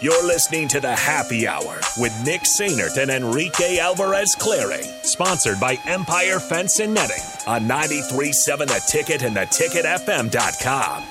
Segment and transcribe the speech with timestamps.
[0.00, 5.78] You're listening to the Happy Hour with Nick Sainert and Enrique Alvarez Clary, sponsored by
[5.86, 11.02] Empire Fence and Netting on 93.7 The Ticket and theticketfm.com.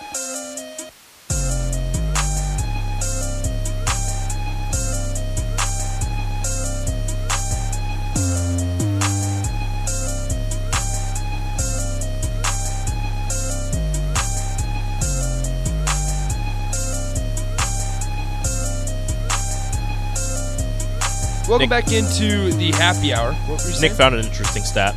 [21.48, 23.34] Welcome back into the happy hour.
[23.34, 24.95] What were you Nick found an interesting stat.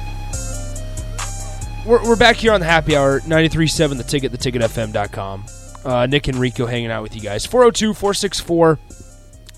[1.84, 5.44] We're, we're back here on the happy hour, 93.7 The Ticket, the theticketfm.com.
[5.84, 7.44] Uh, Nick and Rico hanging out with you guys.
[7.44, 8.78] 402 464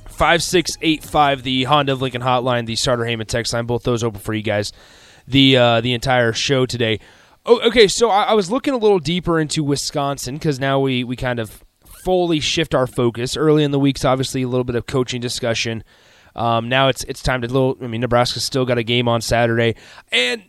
[0.09, 3.67] 5685, the Honda of Lincoln hotline, the Sartor Hamann text line.
[3.67, 4.73] Both those open for you guys
[5.27, 6.99] the uh, the entire show today.
[7.47, 11.05] Oh, okay, so I, I was looking a little deeper into Wisconsin because now we,
[11.05, 11.65] we kind of
[12.05, 13.37] fully shift our focus.
[13.37, 15.83] Early in the weeks, obviously, a little bit of coaching discussion.
[16.41, 17.77] Um, now it's it's time to little.
[17.83, 19.75] I mean, Nebraska's still got a game on Saturday,
[20.11, 20.43] and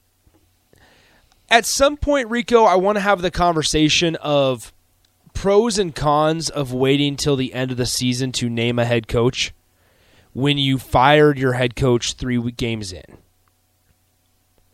[1.50, 4.72] at some point, Rico, I want to have the conversation of
[5.34, 9.08] pros and cons of waiting till the end of the season to name a head
[9.08, 9.54] coach
[10.34, 13.04] when you fired your head coach three games in.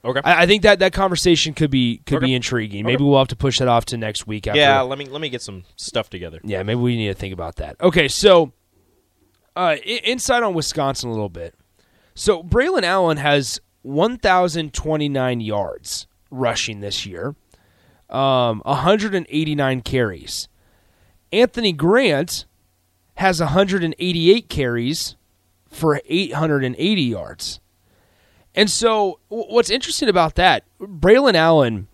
[0.06, 0.22] Okay.
[0.24, 2.28] I, I think that that conversation could be could Okay.
[2.28, 2.86] be intriguing.
[2.86, 4.48] Maybe we'll have to push that off to next week.
[4.48, 6.40] After, yeah, let me let me get some stuff together.
[6.44, 7.76] yeah, maybe we need to think about that.
[7.82, 8.52] Okay, so
[9.58, 11.56] uh, inside on Wisconsin a little bit.
[12.14, 17.36] So Braylon Allen has 1,029 yards rushing this year,
[18.10, 20.48] um, 189 carries.
[21.32, 22.46] Anthony Grant
[23.16, 25.16] has 188 carries
[25.70, 27.60] for 880 yards.
[28.56, 31.88] And so, what's interesting about that, Braylon Allen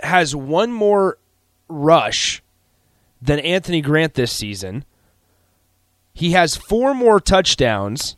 [0.00, 1.18] has one more
[1.68, 2.42] rush
[3.20, 4.84] than Anthony Grant this season.
[6.14, 8.16] He has four more touchdowns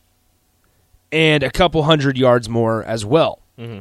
[1.13, 3.41] and a couple hundred yards more as well.
[3.59, 3.81] Mm-hmm.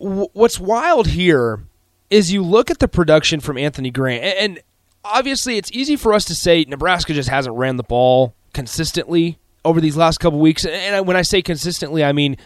[0.00, 1.64] W- What's wild here
[2.10, 4.60] is you look at the production from Anthony Grant, and
[5.04, 9.80] obviously it's easy for us to say Nebraska just hasn't ran the ball consistently over
[9.80, 10.64] these last couple weeks.
[10.64, 12.36] And when I say consistently, I mean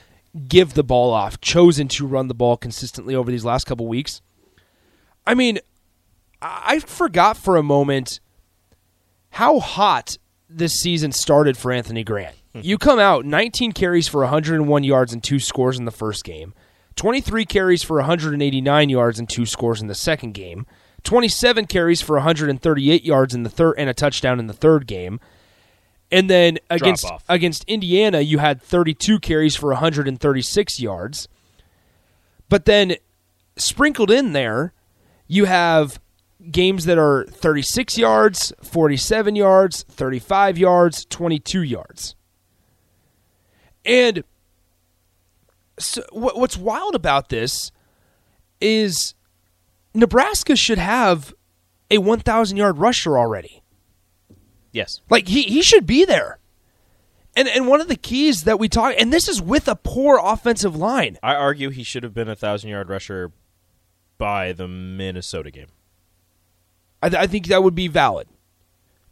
[0.48, 4.20] give the ball off, chosen to run the ball consistently over these last couple weeks.
[5.26, 5.58] I mean,
[6.42, 8.20] I forgot for a moment
[9.36, 10.16] how hot
[10.48, 12.34] this season started for Anthony Grant.
[12.54, 12.60] Hmm.
[12.62, 16.54] you come out 19 carries for 101 yards and two scores in the first game,
[16.94, 20.64] 23 carries for 189 yards and two scores in the second game,
[21.02, 25.20] 27 carries for 138 yards in the third and a touchdown in the third game.
[26.10, 31.28] And then against against Indiana, you had 32 carries for 136 yards.
[32.48, 32.94] But then
[33.56, 34.72] sprinkled in there,
[35.26, 36.00] you have
[36.50, 42.14] games that are 36 yards, 47 yards, 35 yards, 22 yards.
[43.84, 44.24] And
[45.78, 47.70] so what's wild about this
[48.60, 49.14] is
[49.94, 51.34] Nebraska should have
[51.90, 53.62] a 1,000 yard rusher already.
[54.72, 55.00] Yes.
[55.08, 56.38] Like he he should be there.
[57.34, 60.20] And and one of the keys that we talk and this is with a poor
[60.22, 61.18] offensive line.
[61.22, 63.32] I argue he should have been a thousand yard rusher
[64.18, 65.68] by the Minnesota game.
[67.06, 68.28] I, th- I think that would be valid.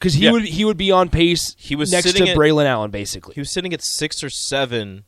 [0.01, 0.33] Cuz he Yeah.
[0.33, 3.35] would he would be on pace He was next to at- Braylon Allen basically.
[3.35, 5.05] He was sitting at six or seven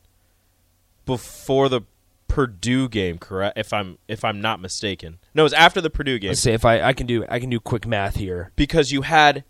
[1.05, 1.83] before the
[2.29, 3.57] Purdue game, correct?
[3.57, 5.19] If I'm if I'm not mistaken.
[5.35, 7.39] No, it was after the Purdue game Let's see if I, I can do I
[7.39, 8.53] can do quick math here.
[8.57, 9.45] because you had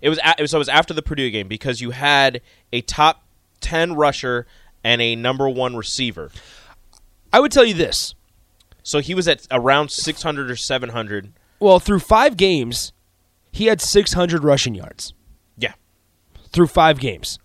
[0.00, 2.40] it was a, it was so it was after the Purdue game because you had
[2.72, 3.24] a top
[3.60, 4.46] ten rusher
[4.84, 6.30] and a number one receiver.
[7.32, 8.14] I would tell you this.
[8.82, 11.32] So he was at around six hundred or seven hundred.
[11.62, 12.92] Well, through 5 games,
[13.52, 15.14] he had 600 rushing yards.
[15.56, 15.74] Yeah.
[16.52, 17.38] through five games.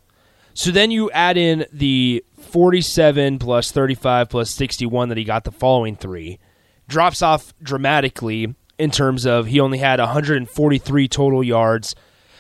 [0.54, 5.52] So then you add in the 47 plus 35 plus 61 that he got the
[5.52, 6.40] following three.
[6.88, 11.96] Drops off dramatically in terms of he only had 143 total yards.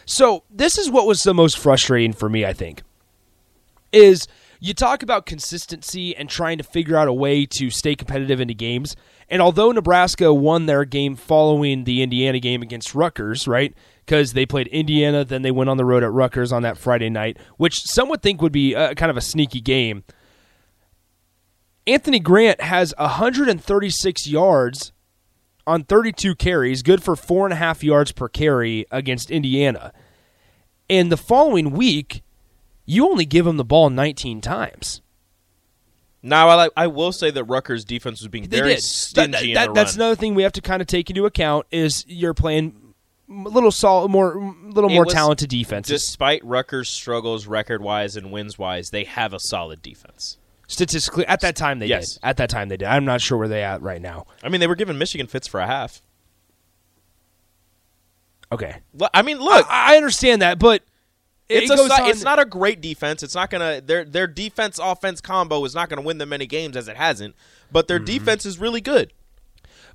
[0.06, 2.82] So this is what was the most frustrating for me, I think.
[3.92, 4.28] Is
[4.60, 8.54] you talk about consistency and trying to figure out a way to stay competitive into
[8.54, 8.96] games.
[9.30, 13.74] And although Nebraska won their game following the Indiana game against Rutgers, right?
[14.06, 17.10] Because they played Indiana, then they went on the road at Rutgers on that Friday
[17.10, 20.04] night, which some would think would be uh kind of a sneaky game.
[21.86, 24.92] Anthony Grant has 136 yards
[25.66, 29.94] on 32 carries, good for four and a half yards per carry against Indiana.
[30.90, 32.24] And the following week,
[32.88, 35.02] you only give him the ball 19 times.
[36.24, 38.84] Now I like, I will say that Rutgers defense was being They very did.
[38.84, 40.02] stingy That- in that- that's run.
[40.08, 42.94] another thing we have to kind of take into account is you're playing
[43.30, 45.88] a little sol- more little It more talented defense.
[45.88, 50.38] Despite Rutgers' struggles record wise and wins wise, they have a solid defense.
[50.68, 52.14] Statistically, at that time they Yes.
[52.14, 52.20] did.
[52.24, 52.88] At that time they did.
[52.88, 54.26] I'm not sure where they at right now.
[54.44, 56.02] I mean, they were giving Michigan fits for a half.
[58.52, 58.78] Okay,
[59.14, 60.82] I mean, look, I, I understand that, but
[61.50, 63.24] it's a on- it's not a great defense.
[63.24, 66.76] It's not gonna their their defense offense combo is not gonna win them many games
[66.76, 67.36] as it hasn't.
[67.72, 67.88] But Mm-hmm.
[67.88, 69.14] their defense is really good.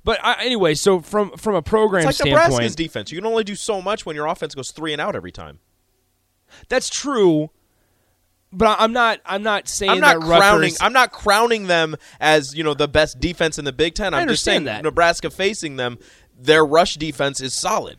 [0.05, 3.11] But I, anyway, so from from a program It's like Nebraska's defense.
[3.11, 5.59] You can only do so much when your offense goes three and out every time.
[6.69, 7.49] that's true.
[8.55, 9.19] But I'm not.
[9.25, 10.61] I'm not saying I'm not that crowning.
[10.61, 14.13] Rutgers, I'm not crowning them as you know the best defense in the Big Ten.
[14.13, 14.83] I'm just saying that.
[14.83, 15.97] Nebraska facing them,
[16.39, 17.97] their rush defense is solid.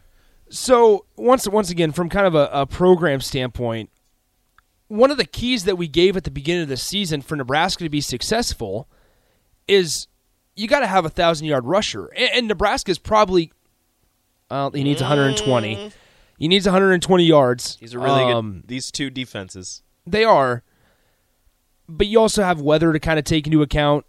[0.54, 3.90] So once once again, from kind of a, a program standpoint,
[4.86, 7.82] one of the keys that we gave at the beginning of the season for Nebraska
[7.82, 8.88] to be successful
[9.66, 10.06] is
[10.54, 13.52] you got to have a thousand yard rusher, and, and Nebraska's probably
[14.48, 15.90] well, he needs 120.
[16.38, 17.76] He needs 120 yards.
[17.80, 18.68] These are really Um, good.
[18.68, 19.82] These two defenses.
[20.06, 20.62] They are,
[21.88, 24.06] but you also have weather to kind of take into account.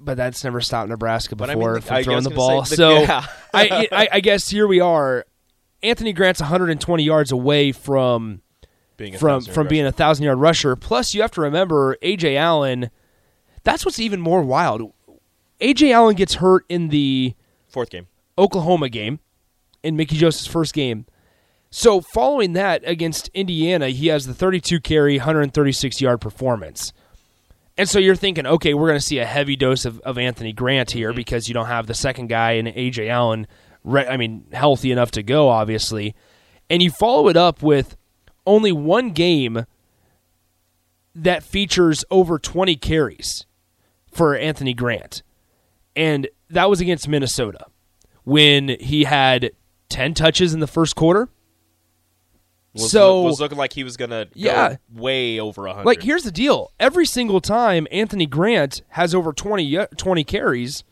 [0.00, 2.64] But that's never stopped Nebraska But I before mean, from I throwing was the ball.
[2.64, 3.26] say the- so yeah.
[3.52, 5.26] I, I, I guess here we are.
[5.82, 8.42] Anthony Grant's 120 yards away from
[8.96, 10.76] Being a from from being a thousand yard rusher.
[10.76, 12.90] Plus, you have to remember Ajay Allen.
[13.62, 14.92] That's what's even more wild.
[15.60, 17.34] Ajay Allen gets hurt in the
[17.68, 18.06] fourth game.
[18.36, 19.18] Oklahoma game,
[19.82, 21.06] in Mickey Joseph's first game.
[21.70, 26.92] So following that against Indiana, he has the 32 carry, 136 yard performance.
[27.76, 30.52] And so you're thinking, okay, we're going to see a heavy dose of, of Anthony
[30.52, 31.16] Grant here mm-hmm.
[31.16, 33.46] because you don't have the second guy in Ajay Allen,
[33.84, 36.14] re- I mean, healthy enough to go, obviously.
[36.70, 37.96] And you follow it up with
[38.46, 39.64] only one game
[41.14, 43.46] that features over 20 carries
[44.12, 45.22] for Anthony Grant.
[45.96, 47.66] And that was against Minnesota
[48.24, 49.50] when he had
[49.88, 51.28] 10 touches in the first quarter.
[52.74, 54.76] Was, So- was looking like he was gonna go Yeah.
[54.94, 55.86] way over hundred.
[55.86, 60.84] Like, here's the deal every single time Anthony Grant has over 20, 20 carries,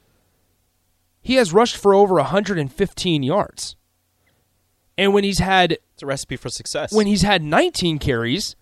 [1.27, 3.75] he has rushed for over 115 yards.
[4.97, 6.93] And when he's had it's a recipe for success.
[6.93, 8.55] when he's had 19 carries,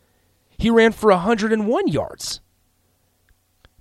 [0.56, 2.40] he ran for 101 yards.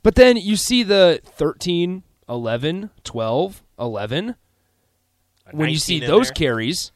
[0.01, 4.35] But then you see the 13, 11, 12, 11.
[5.51, 6.33] When you see those there.
[6.33, 6.91] carries,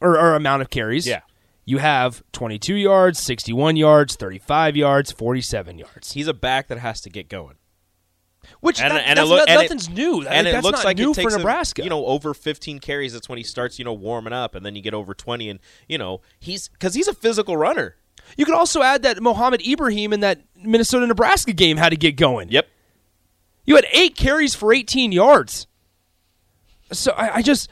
[0.00, 1.22] or, or amount of carries, Yeah.
[1.64, 6.12] you have 22 yards, 61 yards, 35 yards, 47 yards.
[6.12, 7.56] he's a back that has to get going.
[8.60, 10.24] Which And, that- and it that's not- and it- nothing's new.
[10.24, 11.82] That- and it that's looks not like new it takes for him, Nebraska.
[11.84, 13.12] you know, over 15 carries.
[13.12, 15.58] That's when he starts, you know, warming up, and then you get over 20, and
[15.88, 17.96] you know, he's because he's a physical runner.
[18.36, 22.16] you could also add that Mohamed Ibrahim in that Minnesota Nebraska game had to get
[22.16, 22.50] going.
[22.50, 22.66] Yep.
[23.64, 25.66] You had eight carries for 18 yards.
[26.92, 27.68] So I, I just,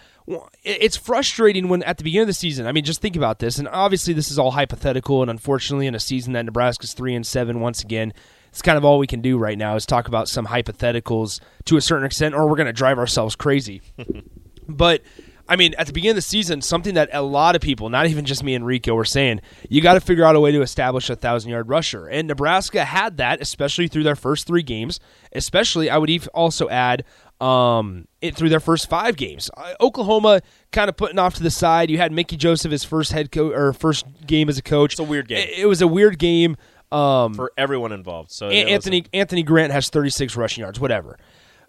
[0.64, 2.66] it's frustrating when at the beginning of the season.
[2.66, 5.94] I mean, just think about this, and obviously this is all hypothetical, and unfortunately, in
[5.94, 8.12] a season that Nebraska's three and seven, once again,
[8.54, 11.76] it's kind of all we can do right now is talk about some hypotheticals to
[11.76, 13.82] a certain extent, or we're going to drive ourselves crazy.
[14.68, 15.02] but
[15.48, 18.06] I mean, at the beginning of the season, something that a lot of people, not
[18.06, 20.62] even just me and Rico, were saying, you got to figure out a way to
[20.62, 22.06] establish a thousand yard rusher.
[22.06, 25.00] And Nebraska had that, especially through their first three games.
[25.32, 27.02] Especially, I would also add
[27.40, 29.50] um, it through their first five games.
[29.56, 31.90] Uh, Oklahoma kind of putting off to the side.
[31.90, 34.92] You had Mickey Joseph his first head coach or first game as a coach.
[34.92, 35.38] It's a weird game.
[35.38, 36.56] It, it was a weird game.
[36.94, 38.30] Um, for everyone involved.
[38.30, 41.18] So a- it was- Anthony Anthony Grant has 36 rushing yards, whatever.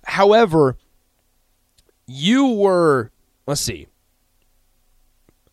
[0.04, 0.78] However,
[2.08, 3.12] you were
[3.48, 3.88] let's see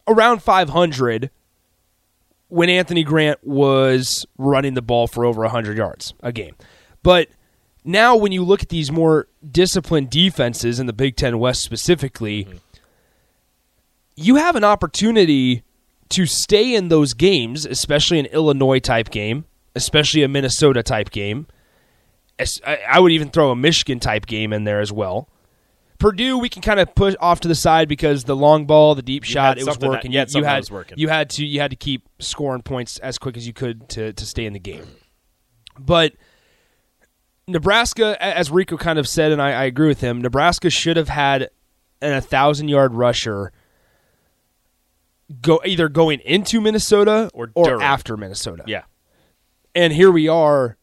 [0.06, 1.30] around 500
[2.48, 6.54] when Anthony Grant was running the ball for over 100 yards a game.
[7.02, 7.28] But
[7.84, 12.46] now when you look at these more disciplined defenses in the Big 10 West specifically,
[14.16, 15.62] you have an opportunity
[16.10, 21.46] to stay in those games, especially an Illinois type game, especially a Minnesota type game.
[22.66, 25.28] I would even throw a Michigan type game in there as well.
[25.98, 29.02] Purdue, we can kind of put off to the side because the long ball, the
[29.02, 30.12] deep shot, it was something that- working.
[30.12, 30.98] you had something that had was working.
[30.98, 34.12] you had to you had to keep scoring points as quick as you could to
[34.12, 34.84] to stay in the game.
[35.78, 36.14] But
[37.46, 41.08] Nebraska, as Rico kind of said, and I, I agree with him, Nebraska should have
[41.08, 41.50] had
[42.00, 43.52] an a thousand yard rusher
[45.40, 48.64] go either going into Minnesota Or or after Minnesota.
[48.66, 48.82] yeah.
[49.74, 50.76] And here we are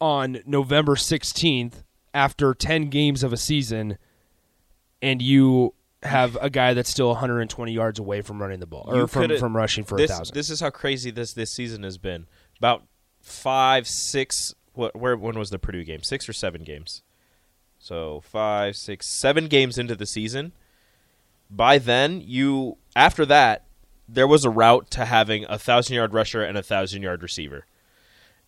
[0.00, 1.84] on November 16th
[2.14, 3.98] after 10 games of a season
[5.00, 8.96] and you have a guy that's still 120 yards away from running the ball or
[8.96, 10.34] You from, from rushing for a this, thousand.
[10.34, 12.26] This is how crazy this this season has been.
[12.58, 12.84] About
[13.20, 14.54] five, six.
[14.72, 14.96] What?
[14.96, 15.16] Where?
[15.16, 16.02] When was the Purdue game?
[16.02, 17.02] Six or seven games?
[17.78, 20.52] So five, six, seven games into the season,
[21.50, 23.66] by then you after that
[24.08, 27.64] there was a route to having a thousand yard rusher and a thousand yard receiver.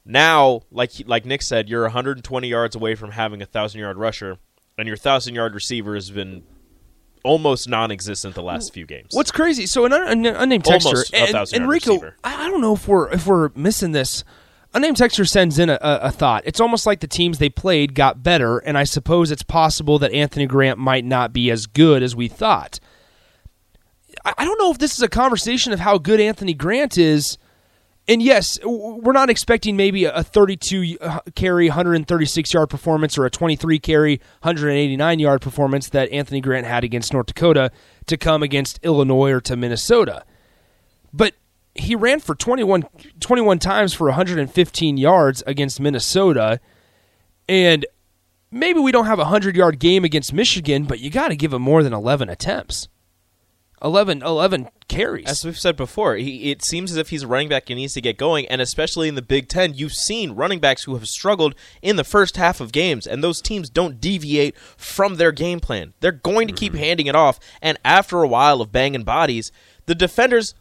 [0.05, 4.39] Now, like like Nick said, you're 120 yards away from having a thousand yard rusher,
[4.77, 6.43] and your thousand yard receiver has been
[7.25, 9.09] almost non-existent the last few games.
[9.13, 9.67] What's crazy?
[9.67, 11.93] So an un- un- unnamed texture, and, Enrico.
[11.95, 12.17] receiver.
[12.23, 14.25] I I don't know if we're if we're missing this.
[14.75, 16.43] Unnamed texture sends in a, a, a thought.
[16.47, 20.13] It's almost like the teams they played got better, and I suppose it's possible that
[20.13, 22.81] Anthony Grant might not be as good as we thought.
[24.25, 27.39] I, I don't know if this is a conversation of how good Anthony Grant is.
[28.07, 33.31] And yes, we're not expecting maybe a 32 uh, carry, 136 yard performance or a
[33.31, 37.71] 23 carry, 189 yard performance that Anthony Grant had against North Dakota
[38.07, 40.25] to come against Illinois or to Minnesota.
[41.15, 41.35] But
[41.75, 42.85] he ran for 21,
[43.21, 46.61] 21 times for 115 yards against Minnesota.
[47.49, 47.87] And
[48.51, 51.55] maybe we don't have a 100 yard game against Michigan, but you got to give
[51.55, 52.89] him more than 11 attempts.
[53.83, 55.27] 11, 11 carries.
[55.27, 57.95] As we've said before, he, it seems as if he's a running back and needs
[57.95, 61.07] to get going, and especially in the Big Ten, you've seen running backs who have
[61.09, 65.61] struggled in the first half of games, and those teams don't deviate from their game
[65.61, 65.93] plan.
[66.01, 66.83] They're going to keep mm-hmm.
[66.83, 69.53] handing it off, and after a while of banging bodies,
[69.87, 70.55] the defenders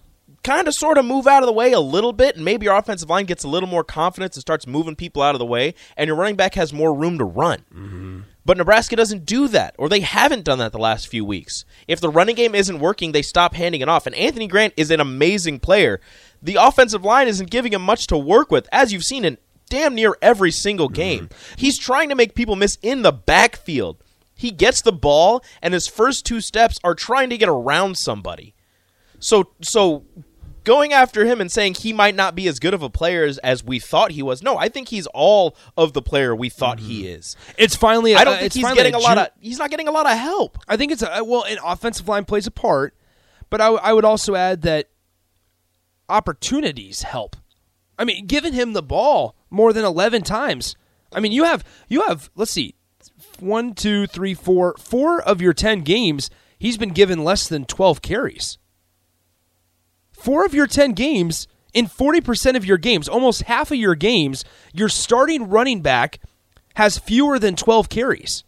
[0.44, 2.76] kind of sort of move out of the way a little bit, and maybe your
[2.76, 5.74] offensive line gets a little more confidence and starts moving people out of the way,
[5.96, 7.60] and your running back has more room to run.
[7.74, 8.20] Mm-hmm.
[8.46, 11.64] But Nebraska doesn't do that, or they haven't done that the last few weeks.
[11.88, 14.06] If the running game isn't working, they stop handing it off.
[14.06, 16.02] And Anthony Grant is an amazing player.
[16.42, 19.38] The offensive line isn't giving him much to work with, as you've seen in
[19.70, 20.94] damn near every single mm-hmm.
[20.94, 21.30] game.
[21.58, 24.04] He's trying to make people miss in the backfield.
[24.36, 28.56] He gets the ball, and his first two steps are trying to get around somebody.
[29.20, 30.04] So, so
[30.64, 33.38] going after him and saying he might not be as good of a player as,
[33.40, 34.42] as we thought he was.
[34.42, 37.36] No, I think he's all of the player we thought he is.
[37.58, 38.16] it's finally.
[38.16, 39.28] I don't uh, think he's getting a lot of.
[39.40, 40.58] He's not getting a lot of help.
[40.68, 42.96] I think it's a well, an offensive line plays a part,
[43.50, 44.90] but I, I would also add that
[46.10, 47.36] opportunities help.
[47.98, 50.76] I mean, giving him the ball more than eleven times.
[51.14, 52.76] I mean, you have you have let's see,
[53.40, 56.30] one, two, three, four, four of your ten games.
[56.58, 58.58] He's been given less than twelve carries.
[60.24, 63.94] Four of your ten games in forty percent of your games, almost half of your
[63.94, 66.22] games, your starting running back
[66.76, 68.46] has fewer than twelve carries.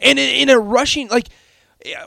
[0.00, 1.28] And in, in a rushing, like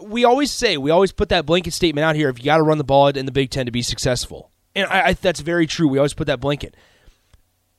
[0.02, 2.64] we always say, we always put that blanket statement out here: if you got to
[2.64, 5.66] run the ball in the Big Ten to be successful, and I, I, that's very
[5.66, 5.88] true.
[5.88, 6.76] We always put that blanket,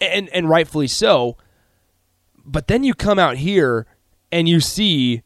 [0.01, 1.37] and and rightfully so.
[2.43, 3.87] But then you come out here
[4.33, 5.23] and you see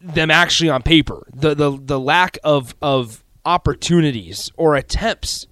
[0.00, 1.28] them actually on paper.
[1.32, 5.46] The the the lack of of opportunities or attempts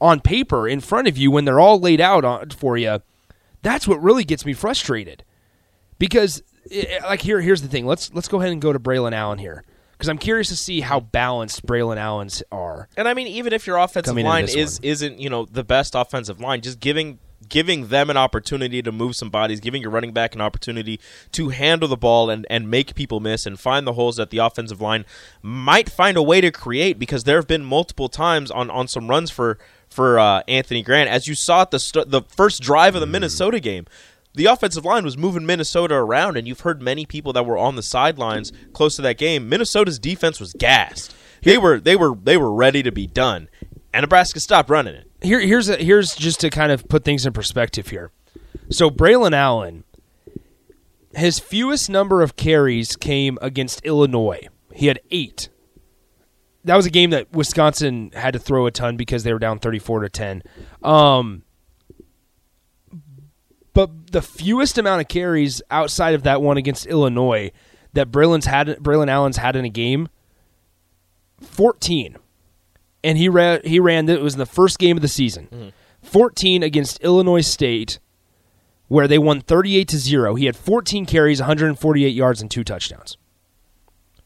[0.00, 3.00] on paper in front of you when they're all laid out on, for you.
[3.62, 5.24] That's what really gets me frustrated
[5.98, 9.12] because eh, like here here's the thing let's let's go ahead and go to Braylon
[9.12, 12.88] Allen here because I'm curious to see how balanced Braylon Allen's are.
[12.96, 14.84] And I mean, even if your offensive Coming line is one.
[14.88, 19.16] isn't you know the best offensive line, just giving giving them an opportunity to move
[19.16, 21.00] some bodies, giving your running back an opportunity
[21.32, 24.38] to handle the ball and, and make people miss and find the holes that the
[24.38, 25.04] offensive line
[25.42, 29.08] might find a way to create because there have been multiple times on, on some
[29.08, 29.58] runs for
[29.88, 33.06] for uh, Anthony Grant as you saw at the st- the first drive of the
[33.06, 33.86] Minnesota game.
[34.34, 37.76] The offensive line was moving Minnesota around, and you've heard many people that were on
[37.76, 39.46] the sidelines close to that game.
[39.46, 41.14] Minnesota's defense was gassed.
[41.42, 43.48] They were they were they were ready to be done,
[43.92, 45.11] and Nebraska stopped running it.
[45.22, 48.10] Here here's a, here's just to kind of put things in perspective here.
[48.70, 49.84] So Braylon Allen,
[51.14, 54.48] his fewest number of carries came against Illinois.
[54.72, 55.48] He had eight.
[56.64, 59.58] That was a game that Wisconsin had to throw a ton because they were down
[59.58, 60.42] thirty-four to ten.
[60.82, 61.42] Um,
[63.74, 67.50] but the fewest amount of carries outside of that one against Illinois
[67.94, 70.08] that Braylon's had, Braylon Allen's had in a game,
[71.40, 72.16] fourteen,
[73.04, 73.60] and he ran.
[73.64, 74.08] He ran.
[74.08, 77.98] It was in the first game of the season, fourteen against Illinois State,
[78.88, 80.34] where they won thirty-eight to zero.
[80.34, 83.16] He had fourteen carries, one hundred and forty-eight yards, and two touchdowns.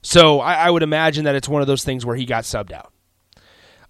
[0.02, 2.73] So I, I would imagine that it's one of those things where he got subbed
[2.73, 2.92] out.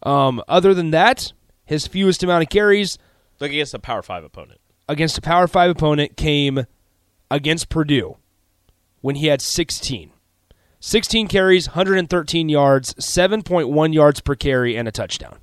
[0.02, 1.33] Um, other than that,
[1.64, 2.99] his fewest amount of carries
[3.40, 4.61] Look against a Power Five opponent.
[4.88, 6.64] against a Power Five opponent came
[7.31, 8.16] against Purdue
[9.00, 10.11] when he had 16.
[10.80, 15.38] 16 carries, 113 yards, 7.1 yards per carry, and a touchdown.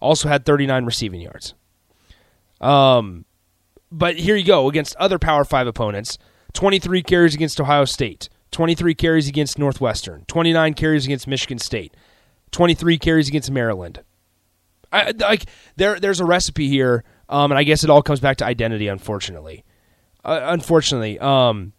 [0.00, 1.54] Also had 39 receiving yards.
[2.60, 3.24] Um,
[3.90, 6.18] but here you go against other Power Five opponents:
[6.52, 11.96] 23 carries against Ohio State, 23 carries against Northwestern, 29 carries against Michigan State,
[12.50, 14.02] 23 carries against Maryland.
[14.92, 15.44] I, like
[15.76, 18.88] there, there's a recipe here, um, and I guess it all comes back to identity.
[18.88, 19.64] Unfortunately,
[20.24, 21.72] uh, unfortunately, um,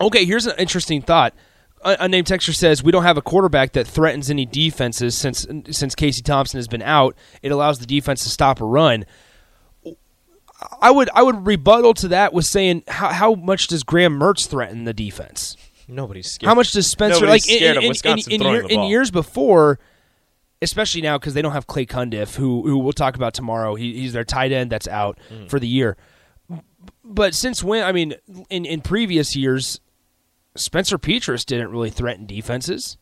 [0.00, 0.24] okay.
[0.24, 1.34] Here's an interesting thought.
[1.82, 5.94] A unnamed texture says we don't have a quarterback that threatens any defenses since since
[5.94, 7.16] Casey Thompson has been out.
[7.42, 9.04] It allows the defense to stop a run.
[10.82, 14.46] I would I would rebuttal to that with saying how how much does Graham Mertz
[14.46, 15.56] threaten the defense?
[15.88, 16.48] Nobody's scared.
[16.48, 19.78] How much does Spencer Nobody's like in- scared in, of in- year- in years before,
[20.60, 23.74] especially now because they don't have Clay Cundiff, who who we'll talk about tomorrow.
[23.74, 25.48] He, he's their tight end that's out Mm.
[25.48, 25.96] for the year.
[27.02, 27.82] But since when?
[27.82, 28.14] I mean,
[28.50, 29.80] in in previous years,
[30.56, 32.98] Spencer Petras didn't really threaten defenses.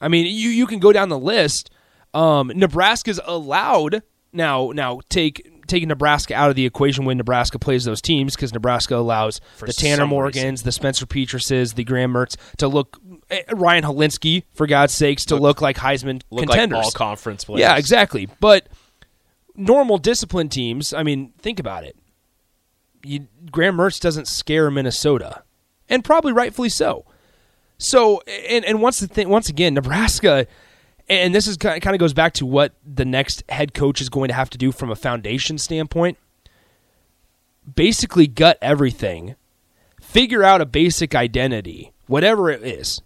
[0.00, 1.70] I mean, you you can go down the list.
[2.12, 4.70] Um, Nebraska's allowed now.
[4.74, 8.96] Now take taking Nebraska out of the equation when Nebraska plays those teams because Nebraska
[8.96, 12.98] allows For the Tanner Morgans, the Spencer Petrases, the Graham Mertz to look.
[13.30, 16.76] eh, Ryan Hilinski, for God's sakes, to look, like Heisman look contenders.
[16.76, 17.60] like all conference players.
[17.60, 18.28] Yeah, exactly.
[18.40, 18.68] But
[19.56, 21.96] normal discipline teams, I mean, think about it.
[23.02, 25.42] You, Graham Mertz doesn't scare Minnesota,
[25.88, 27.04] and probably rightfully so.
[27.78, 30.46] So, and and once the thing, once again, Nebraska,
[31.08, 34.28] and this is kind of goes back to what the next head coach is going
[34.28, 36.18] to have to do from a foundation standpoint.
[37.74, 39.36] Basically, gut everything,
[40.00, 43.00] figure out a basic identity, whatever it is,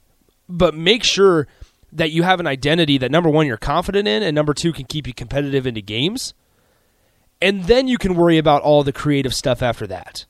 [0.48, 1.46] but make sure
[1.92, 4.84] that you have an identity that number one you're confident in, and number two can
[4.84, 6.34] keep you competitive into games,
[7.40, 10.26] and then you can worry about all the creative stuff after that.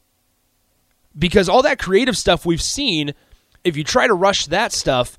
[1.16, 3.14] Because all that creative stuff we've seen,
[3.64, 5.18] if you try to rush that stuff,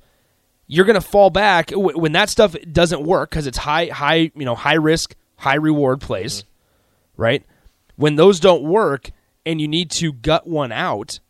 [0.66, 4.30] you're going to fall back Wh- when that stuff doesn't work because it's high, high,
[4.34, 6.44] you know, high risk, high reward plays,
[7.16, 7.44] right?
[7.96, 9.10] When those don't work
[9.44, 11.20] and you need to gut one out,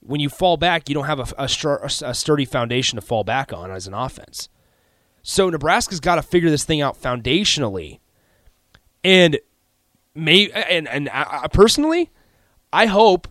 [0.00, 3.52] when you fall back, you don't have a, a, a sturdy foundation to fall back
[3.52, 4.48] on as an offense.
[5.22, 7.98] So Nebraska's got to figure this thing out foundationally,
[9.02, 9.38] and
[10.14, 12.12] may and and I, I personally,
[12.72, 13.26] I hope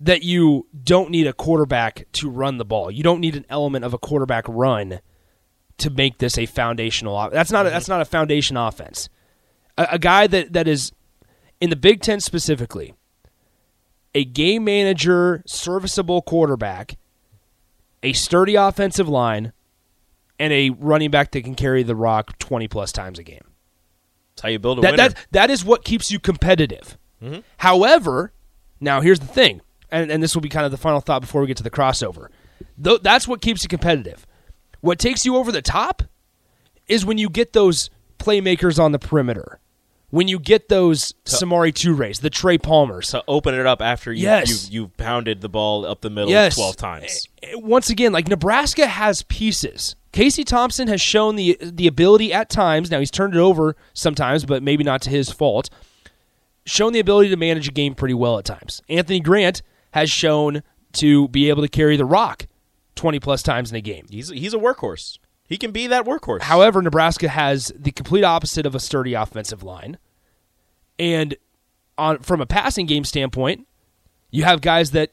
[0.00, 2.90] that you don't need a quarterback to run the ball.
[2.90, 5.00] You don't need an element of a quarterback run
[5.78, 7.30] to make this a foundational.
[7.30, 9.08] That's not a, that's not a foundation offense.
[9.78, 10.92] A, a guy that that is
[11.60, 12.94] in the Big Ten specifically,
[14.14, 16.98] a game manager, serviceable quarterback,
[18.02, 19.52] a sturdy offensive line,
[20.38, 23.44] and a running back that can carry the rock twenty plus times a game.
[24.34, 25.08] That's how you build a That, winner.
[25.08, 26.98] that, that is what keeps you competitive.
[27.22, 27.40] Mm-hmm.
[27.56, 28.32] However,
[28.80, 31.40] now here's the thing, and, and this will be kind of the final thought before
[31.40, 32.28] we get to the crossover.
[32.82, 34.26] Th- that's what keeps you competitive.
[34.80, 36.02] What takes you over the top
[36.86, 39.58] is when you get those playmakers on the perimeter,
[40.10, 43.08] when you get those Samori Toures, the Trey Palmers.
[43.10, 44.70] to open it up after you, Yes.
[44.70, 46.54] you, you've pounded the ball up the middle Yes.
[46.54, 47.28] 12 times.
[47.42, 49.96] Eh, Once again, like Nebraska has pieces.
[50.12, 52.90] Casey Thompson has shown the the ability at times.
[52.90, 55.68] Now he's turned it over sometimes, but maybe not to his fault.
[56.64, 58.80] Shown the ability to manage a game pretty well at times.
[58.88, 59.60] Anthony Grant
[59.96, 62.46] has shown to be able to carry the rock
[62.94, 64.04] twenty plus times in a game.
[64.10, 65.18] He's, he's a workhorse.
[65.48, 66.42] He can be that workhorse.
[66.42, 69.96] However, Nebraska has the complete opposite of a sturdy offensive line.
[70.98, 71.34] And
[71.96, 73.66] on from a passing game standpoint,
[74.30, 75.12] you have guys that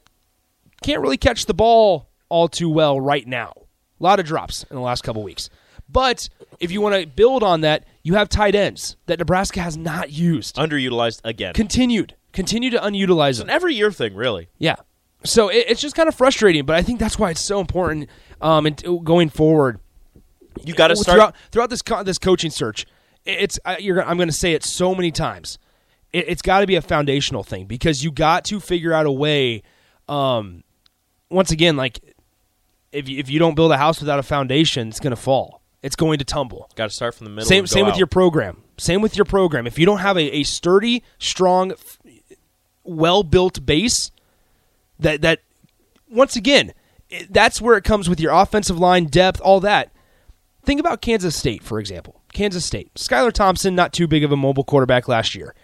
[0.82, 3.54] can't really catch the ball all too well right now.
[4.00, 5.48] A lot of drops in the last couple weeks.
[5.88, 6.28] But
[6.60, 10.10] if you want to build on that, you have tight ends that Nebraska has not
[10.10, 10.56] used.
[10.56, 11.54] Underutilized again.
[11.54, 12.16] Continued.
[12.34, 13.48] Continue to unutilize it's them.
[13.48, 14.48] an every year thing, really.
[14.58, 14.76] Yeah.
[15.24, 18.10] So it, it's just kind of frustrating, but I think that's why it's so important
[18.42, 19.80] um, and going forward
[20.64, 21.16] You got to start.
[21.16, 22.84] throughout throughout this co- this coaching search.
[23.24, 25.58] It's I- you're, I'm going to say it so many times.
[26.12, 29.12] It, it's got to be a foundational thing because you got to figure out a
[29.12, 29.62] way.
[30.08, 30.62] Um,
[31.30, 32.00] once again, like
[32.92, 35.62] if you, if you don't build a house without a foundation, it's going to fall.
[35.82, 36.70] It's going to tumble.
[36.76, 37.46] Got to start from the middle.
[37.46, 38.62] Same same with your program.
[38.78, 39.66] Same with your program.
[39.66, 41.98] If you don't have a, a sturdy, strong, f-
[42.84, 44.10] well built base,
[44.98, 45.40] that that
[46.10, 46.72] once again,
[47.28, 49.90] that's where it comes with your offensive line depth, all that.
[50.64, 52.20] Think about Kansas State, for example.
[52.32, 52.92] Kansas State.
[52.94, 55.54] Skylar Thompson, not too big of a mobile quarterback last year.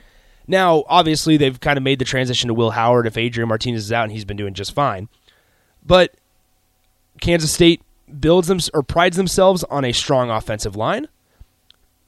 [0.46, 3.92] Now, obviously, they've kind of made the transition to Will Howard if Adrian Martinez is
[3.92, 5.09] out, and he's been doing just fine.
[5.85, 6.14] But
[7.20, 7.83] Kansas State
[8.18, 11.09] builds them or prides themselves on a strong offensive line,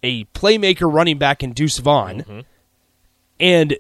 [0.03, 2.41] a playmaker running back in Deuce Vaughn, mm-hmm.
[3.39, 3.77] and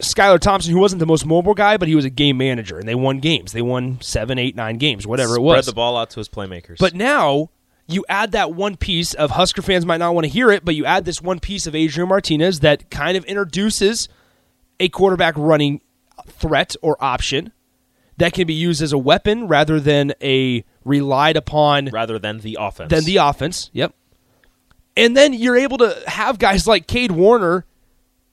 [0.00, 2.88] Skylar Thompson, who wasn't the most mobile guy, but he was a game manager, and
[2.88, 3.52] they won games.
[3.52, 5.64] They won seven, eight, nine games, whatever Spread it was.
[5.64, 6.78] Spread the ball out to his playmakers.
[6.78, 7.50] But now
[7.86, 10.74] you add that one piece of Husker fans might not want to hear it, but
[10.74, 14.08] you add this one piece of Adrian Martinez that kind of introduces
[14.78, 15.80] a quarterback running
[16.26, 17.52] threat or option
[18.16, 22.56] that can be used as a weapon rather than a relied upon rather than the
[22.60, 22.90] offense.
[22.90, 23.70] than the offense.
[23.72, 23.94] Yep.
[24.96, 27.64] And then you're able to have guys like Kade Warner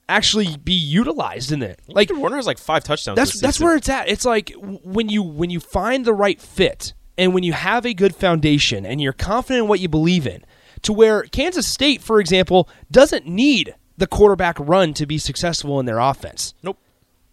[0.10, 1.80] actually be utilized in it.
[1.88, 3.16] Like Warner has like five touchdowns.
[3.16, 4.08] that's that's where it's at.
[4.08, 7.94] It's like when you when you find the right fit and when you have a
[7.94, 10.44] good foundation and you're confident in what you believe in,
[10.84, 15.86] to where Kansas State, for example, doesn't need the quarterback run to be successful in
[15.86, 16.54] their offense.
[16.62, 16.80] Nope.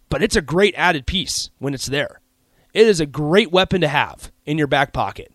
[0.09, 2.21] But it's a great added piece when it's there.
[2.73, 5.31] It is a great weapon to have in your back pocket.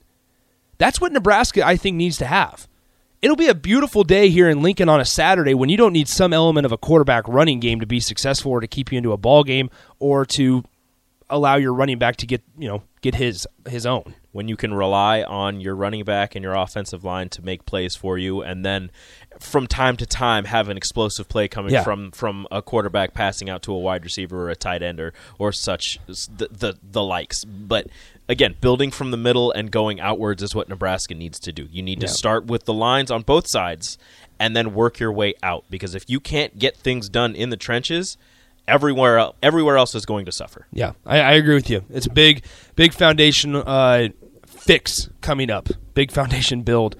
[0.79, 2.69] That's what Nebraska, I think, needs to have.
[3.23, 6.09] It'll be a beautiful day here in Lincoln on a Saturday when you don't need
[6.09, 9.13] some element of a quarterback running game to be successful or to keep you into
[9.13, 10.65] a ball game or to
[11.29, 14.15] allow your running back to get, you know, get his his own.
[14.33, 17.95] When you can rely on your running back and your offensive line to make plays
[17.95, 18.91] for you and then
[19.41, 21.83] from time to time have an explosive play coming Yeah.
[21.83, 25.13] from from a quarterback passing out to a wide receiver or a tight end or
[25.39, 27.45] or such the the, the likes.
[27.45, 27.89] But
[28.29, 31.67] again, building from the middle and going outwards is what Nebraska needs to do.
[31.73, 33.99] You need to start with the lines on both sides
[34.39, 37.57] and then work your way out because if you can't get things done in the
[37.57, 38.17] trenches,
[38.69, 40.67] everywhere el- everywhere else is going to suffer.
[40.73, 41.85] Yeah, I, I agree with you.
[41.91, 42.45] It's a big,
[42.77, 44.09] big foundation uh,
[44.47, 45.69] fix coming up.
[45.95, 46.97] Big foundation build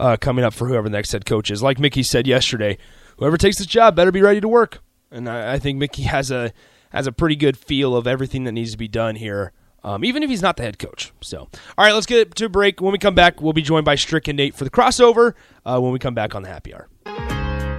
[0.00, 1.62] uh, coming up for whoever the next head coach is.
[1.62, 2.78] Like Mickey said yesterday,
[3.18, 4.82] whoever takes this job better be ready to work.
[5.10, 6.52] And I, I think Mickey has a
[6.90, 9.52] has a pretty good feel of everything that needs to be done here.
[9.82, 11.12] Um, even if he's not the head coach.
[11.22, 12.82] So, all right, let's get to a break.
[12.82, 15.32] When we come back, we'll be joined by Strick and Nate for the crossover.
[15.64, 16.88] Uh, when we come back on the happy hour.